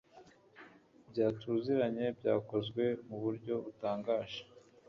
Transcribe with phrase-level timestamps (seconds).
[1.09, 4.41] Bya tuziranye byakozwe mu buryo butangaje